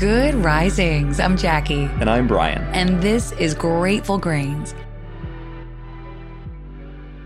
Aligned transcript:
Good 0.00 0.34
risings. 0.36 1.20
I'm 1.20 1.36
Jackie. 1.36 1.84
And 2.00 2.08
I'm 2.08 2.26
Brian. 2.26 2.62
And 2.72 3.02
this 3.02 3.32
is 3.32 3.52
Grateful 3.52 4.16
Grains. 4.16 4.74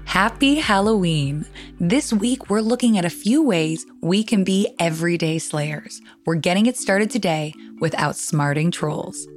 Happy 0.06 0.56
Halloween! 0.56 1.46
This 1.78 2.12
week, 2.12 2.50
we're 2.50 2.62
looking 2.62 2.98
at 2.98 3.04
a 3.04 3.10
few 3.10 3.44
ways 3.44 3.86
we 4.00 4.24
can 4.24 4.42
be 4.42 4.74
everyday 4.80 5.38
slayers. 5.38 6.00
We're 6.26 6.34
getting 6.34 6.66
it 6.66 6.76
started 6.76 7.10
today 7.10 7.54
with 7.78 7.92
outsmarting 7.92 8.72
trolls. 8.72 9.28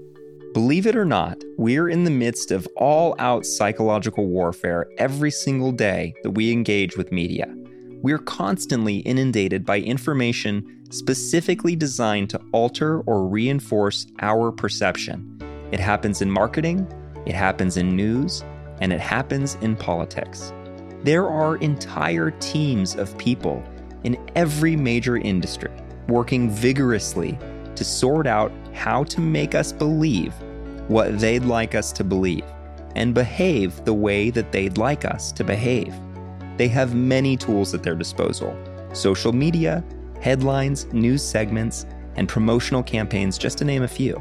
Believe 0.56 0.88
it 0.88 0.96
or 0.96 1.06
not, 1.06 1.38
we're 1.60 1.90
in 1.90 2.06
the 2.06 2.10
midst 2.10 2.50
of 2.50 2.68
all 2.76 3.16
out 3.20 3.46
psychological 3.46 4.26
warfare 4.26 4.88
every 4.98 5.30
single 5.30 5.72
day 5.72 6.16
that 6.24 6.32
we 6.32 6.52
engage 6.52 6.98
with 6.98 7.12
media. 7.12 7.56
We're 8.04 8.20
constantly 8.20 8.98
inundated 8.98 9.66
by 9.66 9.80
information 9.80 10.86
specifically 10.92 11.76
designed 11.76 12.30
to 12.30 12.42
alter 12.52 13.02
or 13.02 13.28
reinforce 13.28 14.06
our 14.20 14.52
perception. 14.52 15.40
It 15.72 15.80
happens 15.80 16.22
in 16.22 16.30
marketing, 16.30 16.88
it 17.26 17.34
happens 17.34 17.76
in 17.76 17.96
news, 17.96 18.44
and 18.82 18.94
it 18.94 19.00
happens 19.00 19.56
in 19.62 19.76
politics. 19.76 20.54
There 21.04 21.28
are 21.28 21.58
entire 21.58 22.32
teams 22.32 22.96
of 22.96 23.18
people 23.18 23.64
in 24.04 24.18
every 24.36 24.76
major 24.76 25.18
industry 25.18 25.72
working 26.08 26.50
vigorously 26.50 27.38
to 27.76 27.84
sort 27.84 28.28
out 28.28 28.52
how 28.74 29.04
to 29.06 29.22
make 29.22 29.56
us 29.56 29.72
believe 29.72 30.34
what 30.88 31.20
they'd 31.20 31.46
like 31.46 31.76
us 31.76 31.92
to 31.94 32.04
believe 32.04 32.46
and 32.96 33.14
behave 33.14 33.84
the 33.86 33.94
way 33.94 34.30
that 34.30 34.52
they'd 34.52 34.78
like 34.78 35.04
us 35.04 35.32
to 35.32 35.44
behave. 35.44 35.94
They 36.58 36.68
have 36.70 36.96
many 36.96 37.38
tools 37.38 37.74
at 37.74 37.84
their 37.84 37.96
disposal 37.96 38.58
social 38.94 39.32
media, 39.32 39.84
headlines, 40.22 40.92
news 40.92 41.24
segments, 41.24 41.86
and 42.16 42.28
promotional 42.28 42.82
campaigns, 42.82 43.38
just 43.38 43.60
to 43.60 43.66
name 43.66 43.84
a 43.84 43.88
few. 43.88 44.20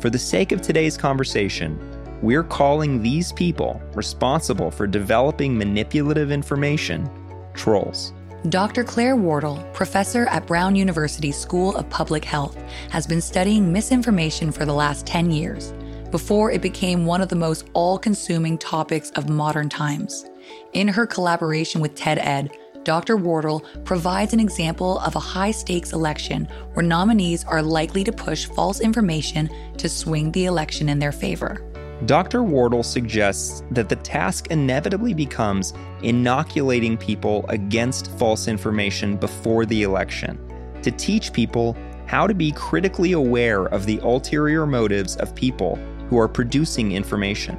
For 0.00 0.10
the 0.10 0.18
sake 0.18 0.52
of 0.52 0.60
today's 0.60 0.98
conversation, 0.98 1.78
we're 2.20 2.44
calling 2.44 3.02
these 3.02 3.32
people 3.32 3.80
responsible 3.94 4.70
for 4.70 4.86
developing 4.86 5.56
manipulative 5.56 6.30
information 6.30 7.08
trolls. 7.54 8.12
Dr. 8.48 8.84
Claire 8.84 9.16
Wardle, 9.16 9.64
professor 9.72 10.26
at 10.26 10.46
Brown 10.46 10.76
University 10.76 11.32
School 11.32 11.76
of 11.76 11.88
Public 11.88 12.24
Health, 12.24 12.56
has 12.90 13.06
been 13.06 13.20
studying 13.20 13.72
misinformation 13.72 14.52
for 14.52 14.64
the 14.64 14.74
last 14.74 15.06
10 15.06 15.30
years, 15.30 15.72
before 16.10 16.50
it 16.50 16.60
became 16.60 17.06
one 17.06 17.20
of 17.22 17.28
the 17.28 17.36
most 17.36 17.68
all 17.72 17.98
consuming 17.98 18.58
topics 18.58 19.10
of 19.10 19.28
modern 19.28 19.68
times. 19.68 20.26
In 20.72 20.88
her 20.88 21.06
collaboration 21.06 21.80
with 21.80 21.94
TED 21.94 22.18
Ed, 22.18 22.50
Dr. 22.84 23.16
Wardle 23.16 23.64
provides 23.84 24.32
an 24.32 24.40
example 24.40 24.98
of 25.00 25.14
a 25.14 25.20
high 25.20 25.52
stakes 25.52 25.92
election 25.92 26.48
where 26.74 26.84
nominees 26.84 27.44
are 27.44 27.62
likely 27.62 28.02
to 28.04 28.12
push 28.12 28.46
false 28.46 28.80
information 28.80 29.48
to 29.76 29.88
swing 29.88 30.32
the 30.32 30.46
election 30.46 30.88
in 30.88 30.98
their 30.98 31.12
favor. 31.12 31.64
Dr. 32.06 32.42
Wardle 32.42 32.82
suggests 32.82 33.62
that 33.70 33.88
the 33.88 33.96
task 33.96 34.48
inevitably 34.50 35.14
becomes 35.14 35.72
inoculating 36.02 36.96
people 36.96 37.44
against 37.48 38.10
false 38.18 38.48
information 38.48 39.16
before 39.16 39.64
the 39.64 39.84
election, 39.84 40.36
to 40.82 40.90
teach 40.90 41.32
people 41.32 41.76
how 42.06 42.26
to 42.26 42.34
be 42.34 42.50
critically 42.50 43.12
aware 43.12 43.66
of 43.66 43.86
the 43.86 43.98
ulterior 44.02 44.66
motives 44.66 45.16
of 45.16 45.32
people 45.36 45.76
who 46.08 46.18
are 46.18 46.28
producing 46.28 46.90
information. 46.90 47.56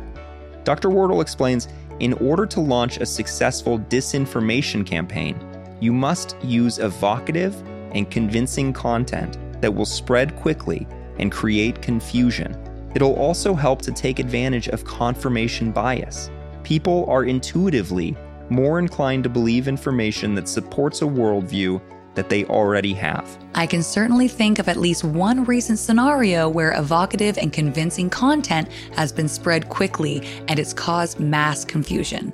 Dr. 0.65 0.89
Wardle 0.89 1.21
explains 1.21 1.69
in 1.99 2.13
order 2.13 2.45
to 2.45 2.59
launch 2.59 2.97
a 2.97 3.05
successful 3.05 3.79
disinformation 3.79 4.85
campaign, 4.85 5.37
you 5.79 5.93
must 5.93 6.35
use 6.43 6.79
evocative 6.79 7.55
and 7.93 8.09
convincing 8.09 8.73
content 8.73 9.37
that 9.61 9.73
will 9.73 9.85
spread 9.85 10.35
quickly 10.35 10.87
and 11.19 11.31
create 11.31 11.81
confusion 11.81 12.57
It'll 12.95 13.15
also 13.15 13.55
help 13.55 13.81
to 13.83 13.91
take 13.91 14.19
advantage 14.19 14.67
of 14.69 14.85
confirmation 14.85 15.71
bias. 15.71 16.29
People 16.63 17.05
are 17.09 17.25
intuitively 17.25 18.15
more 18.49 18.77
inclined 18.77 19.23
to 19.23 19.29
believe 19.29 19.67
information 19.67 20.35
that 20.35 20.47
supports 20.47 21.01
a 21.01 21.05
worldview 21.05 21.81
that 22.15 22.29
they 22.29 22.45
already 22.45 22.93
have. 22.93 23.37
I 23.55 23.67
can 23.67 23.83
certainly 23.83 24.27
think 24.27 24.59
of 24.59 24.67
at 24.67 24.77
least 24.77 25.03
one 25.03 25.43
recent 25.45 25.79
scenario 25.79 26.49
where 26.49 26.77
evocative 26.77 27.37
and 27.37 27.53
convincing 27.53 28.09
content 28.09 28.69
has 28.95 29.11
been 29.11 29.27
spread 29.27 29.69
quickly 29.69 30.25
and 30.47 30.59
it's 30.59 30.73
caused 30.73 31.19
mass 31.19 31.65
confusion. 31.65 32.33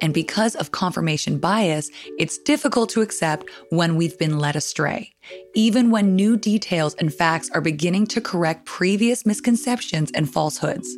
And 0.00 0.12
because 0.12 0.54
of 0.56 0.72
confirmation 0.72 1.38
bias, 1.38 1.90
it's 2.18 2.38
difficult 2.38 2.90
to 2.90 3.00
accept 3.00 3.48
when 3.70 3.96
we've 3.96 4.18
been 4.18 4.38
led 4.38 4.56
astray, 4.56 5.14
even 5.54 5.90
when 5.90 6.14
new 6.14 6.36
details 6.36 6.94
and 6.94 7.12
facts 7.12 7.50
are 7.54 7.62
beginning 7.62 8.06
to 8.08 8.20
correct 8.20 8.66
previous 8.66 9.24
misconceptions 9.24 10.10
and 10.14 10.30
falsehoods. 10.30 10.94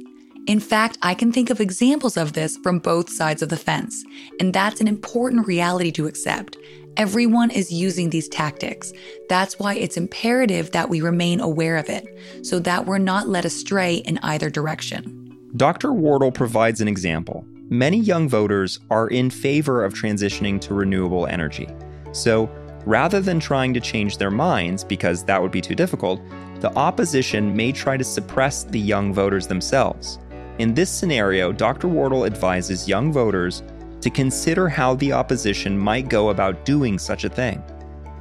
In 0.49 0.61
fact, 0.61 0.97
I 1.03 1.15
can 1.15 1.31
think 1.31 1.51
of 1.51 1.61
examples 1.61 2.17
of 2.17 2.33
this 2.33 2.57
from 2.57 2.79
both 2.79 3.11
sides 3.11 3.43
of 3.43 3.51
the 3.51 3.57
fence, 3.57 4.03
and 4.41 4.53
that's 4.53 4.81
an 4.81 4.89
important 4.89 5.47
reality 5.47 5.93
to 5.93 6.07
accept. 6.07 6.57
Everyone 6.99 7.53
is 7.53 7.71
using 7.71 8.11
these 8.11 8.29
tactics. 8.29 8.93
That's 9.29 9.57
why 9.61 9.77
it's 9.77 9.97
imperative 9.97 10.73
that 10.73 10.89
we 10.89 11.01
remain 11.01 11.39
aware 11.39 11.77
of 11.77 11.89
it, 11.89 12.05
so 12.43 12.59
that 12.59 12.87
we're 12.87 12.99
not 12.99 13.29
led 13.29 13.45
astray 13.45 13.99
in 13.99 14.19
either 14.25 14.51
direction. 14.51 15.39
Dr. 15.57 15.93
Wardle 15.93 16.33
provides 16.33 16.81
an 16.81 16.89
example 16.89 17.47
many 17.71 17.99
young 17.99 18.29
voters 18.29 18.81
are 18.91 19.07
in 19.09 19.31
favor 19.31 19.85
of 19.85 19.95
transitioning 19.95 20.61
to 20.63 20.75
renewable 20.75 21.29
energy. 21.29 21.69
So, 22.11 22.51
rather 22.85 23.21
than 23.21 23.39
trying 23.39 23.75
to 23.75 23.81
change 23.81 24.17
their 24.17 24.33
minds, 24.33 24.83
because 24.83 25.23
that 25.25 25.41
would 25.41 25.53
be 25.53 25.61
too 25.61 25.77
difficult, 25.77 26.21
the 26.59 26.75
opposition 26.75 27.55
may 27.55 27.71
try 27.71 27.97
to 27.97 28.03
suppress 28.03 28.65
the 28.65 28.81
young 28.81 29.15
voters 29.15 29.47
themselves. 29.47 30.19
In 30.59 30.75
this 30.75 30.91
scenario, 30.91 31.53
Dr. 31.53 31.87
Wardle 31.87 32.27
advises 32.27 32.89
young 32.89 33.13
voters 33.13 33.63
to 34.01 34.11
consider 34.11 34.69
how 34.69 34.95
the 34.95 35.13
opposition 35.13 35.79
might 35.79 36.09
go 36.09 36.31
about 36.31 36.65
doing 36.65 36.99
such 36.99 37.25
a 37.25 37.29
thing. 37.29 37.63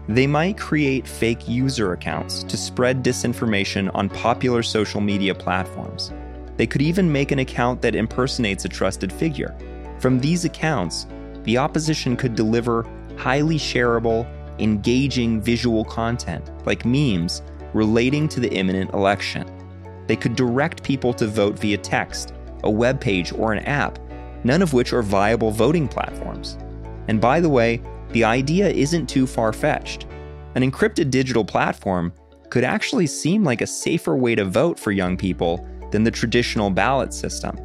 They 0.09 0.25
might 0.25 0.57
create 0.57 1.07
fake 1.07 1.47
user 1.47 1.93
accounts 1.93 2.43
to 2.43 2.57
spread 2.57 3.03
disinformation 3.03 3.91
on 3.93 4.09
popular 4.09 4.63
social 4.63 5.01
media 5.01 5.35
platforms. 5.35 6.13
They 6.55 6.65
could 6.65 6.81
even 6.81 7.11
make 7.11 7.31
an 7.31 7.39
account 7.39 7.81
that 7.81 7.95
impersonates 7.95 8.65
a 8.65 8.69
trusted 8.69 9.11
figure. 9.11 9.55
From 9.99 10.19
these 10.19 10.45
accounts, 10.45 11.07
the 11.43 11.57
opposition 11.57 12.15
could 12.15 12.35
deliver 12.35 12.85
highly 13.17 13.57
shareable, 13.57 14.25
engaging 14.59 15.41
visual 15.41 15.83
content, 15.83 16.49
like 16.65 16.85
memes, 16.85 17.41
relating 17.73 18.27
to 18.29 18.39
the 18.39 18.51
imminent 18.51 18.93
election. 18.93 19.45
They 20.07 20.15
could 20.15 20.35
direct 20.35 20.83
people 20.83 21.13
to 21.15 21.27
vote 21.27 21.59
via 21.59 21.77
text, 21.77 22.33
a 22.63 22.69
web 22.69 23.01
page, 23.01 23.33
or 23.33 23.51
an 23.53 23.59
app, 23.65 23.99
none 24.43 24.61
of 24.61 24.73
which 24.73 24.93
are 24.93 25.01
viable 25.01 25.51
voting 25.51 25.87
platforms. 25.87 26.57
And 27.07 27.21
by 27.21 27.39
the 27.39 27.49
way, 27.49 27.81
the 28.11 28.23
idea 28.23 28.69
isn't 28.69 29.07
too 29.07 29.27
far 29.27 29.53
fetched. 29.53 30.05
An 30.55 30.69
encrypted 30.69 31.11
digital 31.11 31.45
platform 31.45 32.13
could 32.49 32.63
actually 32.63 33.07
seem 33.07 33.43
like 33.43 33.61
a 33.61 33.67
safer 33.67 34.15
way 34.15 34.35
to 34.35 34.45
vote 34.45 34.79
for 34.79 34.91
young 34.91 35.17
people 35.17 35.67
than 35.91 36.03
the 36.03 36.11
traditional 36.11 36.69
ballot 36.69 37.13
system. 37.13 37.57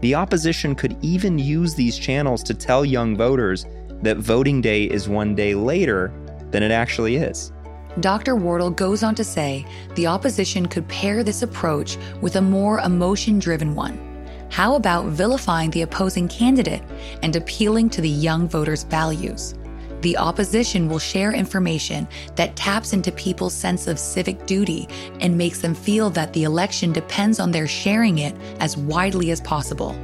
The 0.00 0.14
opposition 0.14 0.74
could 0.74 0.96
even 1.02 1.38
use 1.38 1.74
these 1.74 1.98
channels 1.98 2.42
to 2.44 2.54
tell 2.54 2.84
young 2.84 3.16
voters 3.16 3.66
that 4.02 4.16
voting 4.16 4.60
day 4.60 4.84
is 4.84 5.08
one 5.08 5.34
day 5.34 5.54
later 5.54 6.12
than 6.50 6.62
it 6.62 6.70
actually 6.70 7.16
is. 7.16 7.52
Dr. 7.98 8.36
Wardle 8.36 8.70
goes 8.70 9.02
on 9.02 9.14
to 9.16 9.24
say 9.24 9.66
the 9.96 10.06
opposition 10.06 10.66
could 10.66 10.88
pair 10.88 11.22
this 11.22 11.42
approach 11.42 11.98
with 12.22 12.36
a 12.36 12.40
more 12.40 12.78
emotion 12.80 13.38
driven 13.38 13.74
one. 13.74 14.09
How 14.50 14.74
about 14.74 15.06
vilifying 15.06 15.70
the 15.70 15.82
opposing 15.82 16.26
candidate 16.26 16.82
and 17.22 17.34
appealing 17.36 17.88
to 17.90 18.00
the 18.00 18.08
young 18.08 18.48
voters' 18.48 18.82
values? 18.82 19.54
The 20.00 20.16
opposition 20.16 20.88
will 20.88 20.98
share 20.98 21.32
information 21.32 22.08
that 22.34 22.56
taps 22.56 22.92
into 22.92 23.12
people's 23.12 23.54
sense 23.54 23.86
of 23.86 23.98
civic 23.98 24.46
duty 24.46 24.88
and 25.20 25.38
makes 25.38 25.60
them 25.60 25.74
feel 25.74 26.10
that 26.10 26.32
the 26.32 26.44
election 26.44 26.92
depends 26.92 27.38
on 27.38 27.52
their 27.52 27.68
sharing 27.68 28.18
it 28.18 28.34
as 28.58 28.76
widely 28.76 29.30
as 29.30 29.40
possible. 29.40 29.94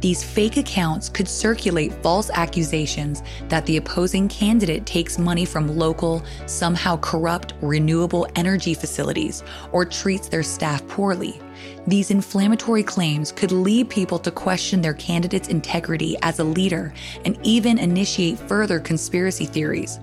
These 0.00 0.24
fake 0.24 0.56
accounts 0.56 1.10
could 1.10 1.28
circulate 1.28 1.92
false 2.02 2.30
accusations 2.30 3.22
that 3.48 3.66
the 3.66 3.76
opposing 3.76 4.28
candidate 4.28 4.86
takes 4.86 5.18
money 5.18 5.44
from 5.44 5.76
local, 5.76 6.22
somehow 6.46 6.96
corrupt 6.98 7.52
renewable 7.60 8.26
energy 8.34 8.72
facilities 8.72 9.42
or 9.72 9.84
treats 9.84 10.28
their 10.28 10.42
staff 10.42 10.86
poorly. 10.88 11.38
These 11.86 12.10
inflammatory 12.10 12.82
claims 12.82 13.30
could 13.30 13.52
lead 13.52 13.90
people 13.90 14.18
to 14.20 14.30
question 14.30 14.80
their 14.80 14.94
candidate's 14.94 15.48
integrity 15.48 16.16
as 16.22 16.38
a 16.38 16.44
leader 16.44 16.94
and 17.26 17.38
even 17.42 17.78
initiate 17.78 18.38
further 18.38 18.80
conspiracy 18.80 19.44
theories. 19.44 20.00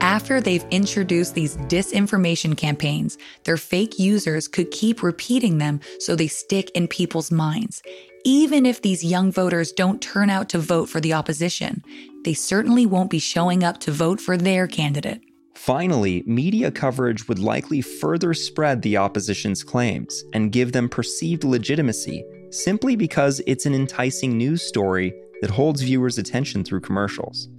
After 0.00 0.40
they've 0.40 0.64
introduced 0.70 1.34
these 1.34 1.56
disinformation 1.56 2.56
campaigns, 2.56 3.18
their 3.44 3.56
fake 3.56 3.98
users 3.98 4.48
could 4.48 4.70
keep 4.70 5.02
repeating 5.02 5.58
them 5.58 5.80
so 5.98 6.16
they 6.16 6.28
stick 6.28 6.70
in 6.70 6.88
people's 6.88 7.30
minds. 7.30 7.82
Even 8.26 8.64
if 8.64 8.80
these 8.80 9.04
young 9.04 9.30
voters 9.30 9.70
don't 9.70 10.00
turn 10.00 10.30
out 10.30 10.48
to 10.48 10.58
vote 10.58 10.88
for 10.88 10.98
the 10.98 11.12
opposition, 11.12 11.84
they 12.24 12.32
certainly 12.32 12.86
won't 12.86 13.10
be 13.10 13.18
showing 13.18 13.62
up 13.62 13.80
to 13.80 13.92
vote 13.92 14.18
for 14.18 14.38
their 14.38 14.66
candidate. 14.66 15.20
Finally, 15.54 16.24
media 16.26 16.70
coverage 16.70 17.28
would 17.28 17.38
likely 17.38 17.82
further 17.82 18.32
spread 18.32 18.80
the 18.80 18.96
opposition's 18.96 19.62
claims 19.62 20.24
and 20.32 20.52
give 20.52 20.72
them 20.72 20.88
perceived 20.88 21.44
legitimacy 21.44 22.24
simply 22.50 22.96
because 22.96 23.42
it's 23.46 23.66
an 23.66 23.74
enticing 23.74 24.38
news 24.38 24.62
story 24.62 25.12
that 25.42 25.50
holds 25.50 25.82
viewers' 25.82 26.16
attention 26.16 26.64
through 26.64 26.80
commercials. 26.80 27.50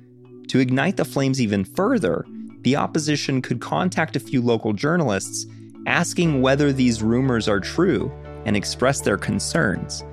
To 0.47 0.57
ignite 0.57 0.97
the 0.97 1.05
flames 1.05 1.39
even 1.39 1.63
further, 1.63 2.25
the 2.61 2.75
opposition 2.75 3.39
could 3.39 3.61
contact 3.61 4.15
a 4.15 4.19
few 4.19 4.41
local 4.41 4.73
journalists 4.73 5.45
asking 5.85 6.41
whether 6.41 6.73
these 6.73 7.03
rumors 7.03 7.47
are 7.47 7.59
true 7.59 8.11
and 8.45 8.57
express 8.57 9.01
their 9.01 9.17
concerns. 9.17 10.03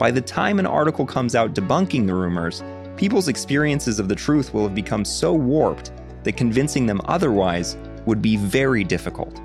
By 0.00 0.10
the 0.10 0.22
time 0.22 0.58
an 0.58 0.64
article 0.64 1.04
comes 1.04 1.34
out 1.34 1.52
debunking 1.52 2.06
the 2.06 2.14
rumors, 2.14 2.64
people's 2.96 3.28
experiences 3.28 4.00
of 4.00 4.08
the 4.08 4.14
truth 4.14 4.54
will 4.54 4.62
have 4.62 4.74
become 4.74 5.04
so 5.04 5.34
warped 5.34 5.92
that 6.22 6.38
convincing 6.38 6.86
them 6.86 7.02
otherwise 7.04 7.76
would 8.06 8.22
be 8.22 8.38
very 8.38 8.82
difficult. 8.82 9.42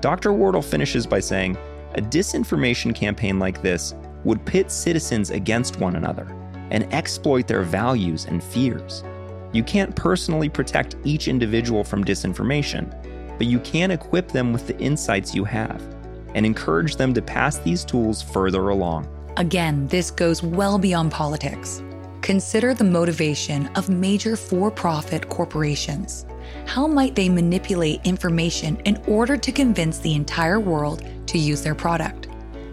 Dr. 0.00 0.32
Wardle 0.32 0.62
finishes 0.62 1.06
by 1.06 1.20
saying 1.20 1.56
a 1.94 2.00
disinformation 2.00 2.92
campaign 2.92 3.38
like 3.38 3.62
this 3.62 3.94
would 4.24 4.44
pit 4.44 4.72
citizens 4.72 5.30
against 5.30 5.78
one 5.78 5.94
another 5.94 6.26
and 6.72 6.92
exploit 6.92 7.46
their 7.46 7.62
values 7.62 8.24
and 8.24 8.42
fears. 8.42 9.04
You 9.52 9.62
can't 9.62 9.94
personally 9.94 10.48
protect 10.48 10.96
each 11.04 11.28
individual 11.28 11.84
from 11.84 12.04
disinformation, 12.04 12.90
but 13.38 13.46
you 13.46 13.60
can 13.60 13.92
equip 13.92 14.32
them 14.32 14.52
with 14.52 14.66
the 14.66 14.76
insights 14.80 15.36
you 15.36 15.44
have 15.44 15.80
and 16.34 16.44
encourage 16.44 16.96
them 16.96 17.14
to 17.14 17.22
pass 17.22 17.58
these 17.58 17.84
tools 17.84 18.22
further 18.22 18.70
along. 18.70 19.08
Again, 19.36 19.88
this 19.88 20.12
goes 20.12 20.44
well 20.44 20.78
beyond 20.78 21.10
politics. 21.10 21.82
Consider 22.22 22.72
the 22.72 22.84
motivation 22.84 23.66
of 23.74 23.88
major 23.88 24.36
for 24.36 24.70
profit 24.70 25.28
corporations. 25.28 26.24
How 26.66 26.86
might 26.86 27.16
they 27.16 27.28
manipulate 27.28 28.00
information 28.04 28.76
in 28.84 28.96
order 29.08 29.36
to 29.36 29.50
convince 29.50 29.98
the 29.98 30.14
entire 30.14 30.60
world 30.60 31.02
to 31.26 31.38
use 31.38 31.62
their 31.62 31.74
product? 31.74 32.28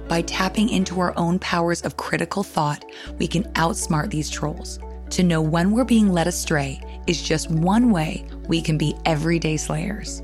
By 0.07 0.21
tapping 0.21 0.69
into 0.69 0.99
our 0.99 1.17
own 1.17 1.39
powers 1.39 1.81
of 1.81 1.97
critical 1.97 2.43
thought, 2.43 2.85
we 3.17 3.27
can 3.27 3.43
outsmart 3.53 4.11
these 4.11 4.29
trolls. 4.29 4.77
To 5.11 5.23
know 5.23 5.41
when 5.41 5.71
we're 5.71 5.83
being 5.83 6.13
led 6.13 6.27
astray 6.27 6.79
is 7.07 7.23
just 7.23 7.49
one 7.49 7.89
way 7.89 8.23
we 8.47 8.61
can 8.61 8.77
be 8.77 8.95
everyday 9.05 9.57
slayers. 9.57 10.21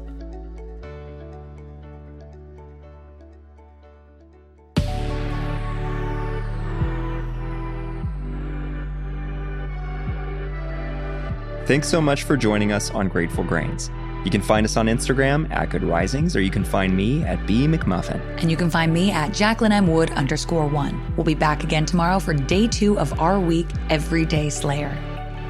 Thanks 11.67 11.89
so 11.89 11.99
much 11.99 12.23
for 12.23 12.37
joining 12.37 12.71
us 12.71 12.91
on 12.91 13.09
Grateful 13.09 13.43
Grains. 13.43 13.91
You 14.23 14.31
can 14.31 14.41
find 14.41 14.65
us 14.65 14.77
on 14.77 14.85
Instagram 14.85 15.51
at 15.53 15.69
Good 15.69 15.83
Risings, 15.83 16.33
or 16.33 16.39
you 16.39 16.49
can 16.49 16.63
find 16.63 16.95
me 16.95 17.25
at 17.25 17.45
B 17.45 17.67
McMuffin. 17.67 18.21
And 18.39 18.49
you 18.49 18.55
can 18.55 18.69
find 18.69 18.93
me 18.93 19.11
at 19.11 19.33
Jacqueline 19.33 19.73
M. 19.73 19.87
Wood 19.87 20.09
underscore 20.11 20.67
one. 20.67 21.13
We'll 21.17 21.25
be 21.25 21.35
back 21.35 21.65
again 21.65 21.85
tomorrow 21.85 22.19
for 22.19 22.33
day 22.33 22.67
two 22.67 22.97
of 22.97 23.19
our 23.19 23.37
week, 23.37 23.67
Everyday 23.89 24.49
Slayer. 24.49 24.97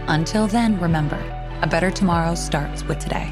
Until 0.07 0.47
then, 0.47 0.79
remember, 0.79 1.19
a 1.61 1.67
better 1.67 1.91
tomorrow 1.91 2.33
starts 2.33 2.83
with 2.85 2.97
today. 2.97 3.31